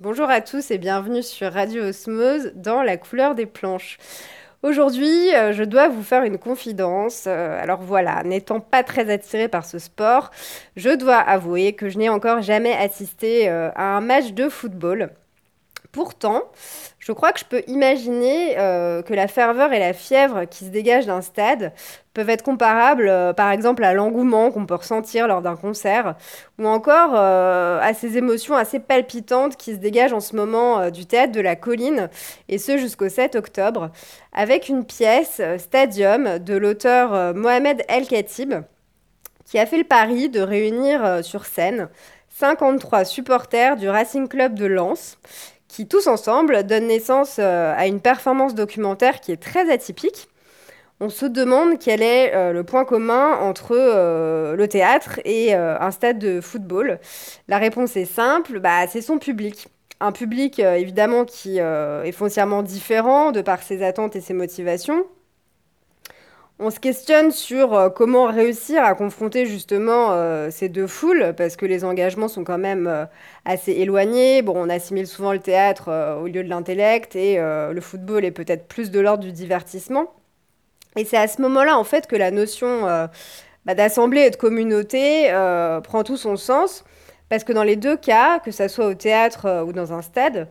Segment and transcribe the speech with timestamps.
[0.00, 3.98] Bonjour à tous et bienvenue sur Radio Osmose dans la couleur des planches.
[4.62, 7.24] Aujourd'hui, euh, je dois vous faire une confidence.
[7.26, 10.30] Euh, alors voilà, n'étant pas très attirée par ce sport,
[10.76, 15.10] je dois avouer que je n'ai encore jamais assisté euh, à un match de football.
[15.92, 16.44] Pourtant,
[16.98, 20.70] je crois que je peux imaginer euh, que la ferveur et la fièvre qui se
[20.70, 21.74] dégagent d'un stade
[22.14, 26.14] peuvent être comparables, euh, par exemple, à l'engouement qu'on peut ressentir lors d'un concert,
[26.58, 31.04] ou encore euh, à ces émotions assez palpitantes qui se dégagent en ce moment du
[31.04, 32.08] théâtre de la colline,
[32.48, 33.90] et ce jusqu'au 7 octobre,
[34.32, 38.54] avec une pièce, Stadium, de l'auteur Mohamed El Khatib,
[39.44, 41.90] qui a fait le pari de réunir sur scène
[42.30, 45.18] 53 supporters du Racing Club de Lens
[45.72, 50.28] qui tous ensemble donnent naissance euh, à une performance documentaire qui est très atypique.
[51.00, 55.90] On se demande quel est euh, le point commun entre euh, le théâtre et un
[55.90, 57.00] stade de football.
[57.48, 59.68] La réponse est simple, bah, c'est son public.
[60.00, 65.06] Un public évidemment qui est foncièrement différent de par ses attentes et ses motivations,
[66.62, 71.56] on se questionne sur euh, comment réussir à confronter justement euh, ces deux foules, parce
[71.56, 73.04] que les engagements sont quand même euh,
[73.44, 74.42] assez éloignés.
[74.42, 78.68] Bon, on assimile souvent le théâtre au lieu de l'intellect, et le football est peut-être
[78.68, 80.12] plus de l'ordre du divertissement.
[80.96, 82.82] Et c'est à ce moment-là, en fait, que la notion
[83.66, 85.28] bah, d'assemblée et de communauté
[85.82, 86.84] prend tout son sens,
[87.28, 90.48] parce que dans les deux cas, que ce soit au théâtre ou dans un stade,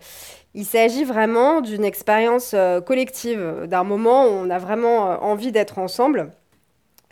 [0.53, 5.51] il s'agit vraiment d'une expérience euh, collective, d'un moment où on a vraiment euh, envie
[5.51, 6.31] d'être ensemble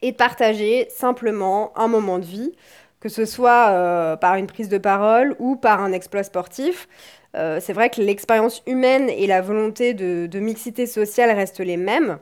[0.02, 2.52] et de partager simplement un moment de vie,
[3.00, 6.88] que ce soit euh, par une prise de parole ou par un exploit sportif.
[7.34, 12.18] c'est vrai que l'expérience humaine et la volonté de, mixité sociale restent les mêmes.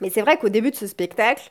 [0.00, 1.50] Mais c'est vrai qu'au début de ce spectacle,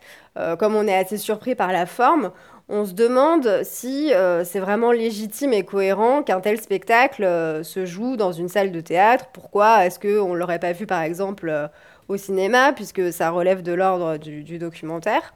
[0.58, 2.30] comme on est assez surpris par la forme,
[2.68, 7.84] on se demande si euh, c'est vraiment légitime et cohérent qu'un tel spectacle euh, se
[7.84, 9.26] joue dans une salle de théâtre.
[9.34, 11.68] Pourquoi est-ce qu'on ne l'aurait pas vu par exemple euh,
[12.08, 15.34] au cinéma, puisque ça relève de l'ordre du, documentaire?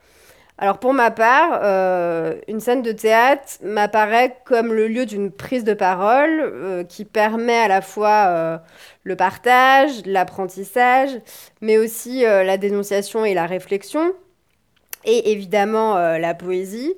[0.58, 1.62] Alors pour ma part,
[2.48, 7.68] une scène de théâtre m'apparaît comme le lieu d'une prise de parole qui permet à
[7.68, 8.60] la fois
[9.04, 11.10] le partage, l'apprentissage,
[11.60, 14.12] mais aussi la dénonciation et la réflexion
[15.04, 16.94] et évidemment euh, la poésie.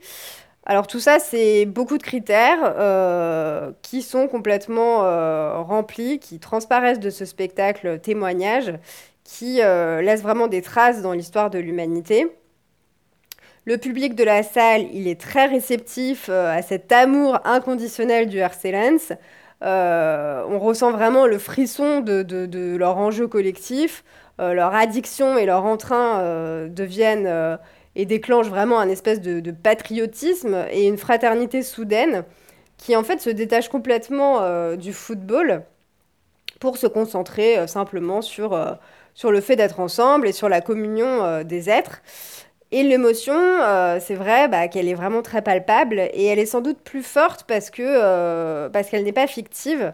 [0.67, 7.01] Alors tout ça, c'est beaucoup de critères euh, qui sont complètement euh, remplis, qui transparaissent
[7.01, 8.75] de ce spectacle témoignage,
[9.25, 12.27] qui laisse vraiment des traces dans l'histoire de l'humanité.
[13.67, 18.73] Le public de la salle, il est très réceptif à cet amour inconditionnel du RC
[18.73, 19.13] Lens.
[19.63, 24.03] on ressent vraiment le frisson de, de leur enjeu collectif.
[24.39, 27.59] leur addiction et leur entrain deviennent
[27.97, 32.25] et déclenche vraiment un espèce de, patriotisme et une fraternité soudaine
[32.77, 35.65] qui en fait se détache complètement euh, du football
[36.61, 38.73] pour se concentrer euh, simplement sur, euh,
[39.15, 42.01] sur le fait d'être ensemble et sur la communion des êtres.
[42.73, 43.35] Et l'émotion,
[44.01, 47.43] c'est vrai bah, qu'elle est vraiment très palpable et elle est sans doute plus forte
[47.49, 49.93] parce que parce qu'elle n'est pas fictive.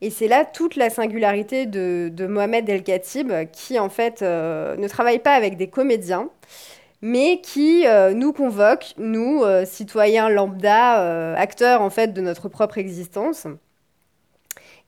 [0.00, 5.20] Et c'est là toute la singularité de, Mohamed El Khatib qui en fait ne travaille
[5.20, 6.28] pas avec des comédiens,
[7.02, 12.48] mais qui euh, nous convoque, nous, euh, citoyens lambda, euh, acteurs en fait de notre
[12.48, 13.46] propre existence.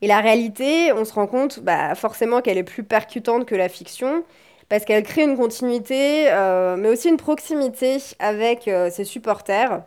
[0.01, 3.69] Et la réalité, on se rend compte bah, forcément qu'elle est plus percutante que la
[3.69, 4.25] fiction,
[4.69, 6.31] parce qu'elle crée une continuité,
[6.79, 9.83] mais aussi une proximité avec ses supporters,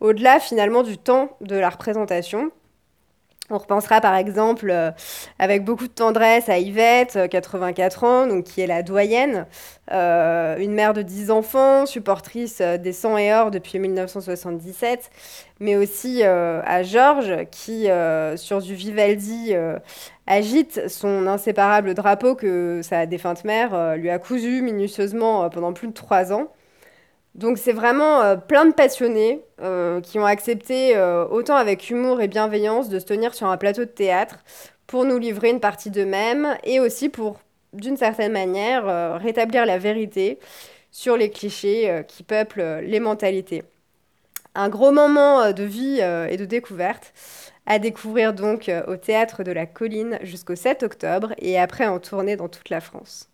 [0.00, 2.50] au-delà finalement du temps de la représentation.
[3.48, 4.90] On repensera par exemple euh,
[5.38, 9.46] avec beaucoup de tendresse à Yvette, 84 euh, ans, donc, qui est la doyenne,
[9.92, 15.10] euh, une mère de 10 enfants, supportrice des 100 et or depuis 1977,
[15.60, 17.88] mais aussi à Georges qui,
[18.36, 19.54] sur du Vivaldi,
[20.26, 25.92] agite son inséparable drapeau que sa défunte mère lui a cousu minutieusement pendant plus de
[25.92, 26.48] 3 ans.
[27.36, 32.22] Donc c'est vraiment euh, plein de passionnés euh, qui ont accepté, euh, autant avec humour
[32.22, 34.38] et bienveillance, de se tenir sur un plateau de théâtre
[34.86, 37.40] pour nous livrer une partie d'eux-mêmes et aussi pour,
[37.74, 40.38] d'une certaine manière, rétablir la vérité
[40.92, 43.64] sur les clichés qui peuplent les mentalités.
[44.54, 47.12] Un gros moment de vie et de découverte
[47.66, 52.36] à découvrir donc au théâtre de la colline jusqu'au 7 octobre et après en tournée
[52.36, 53.28] dans toute la France.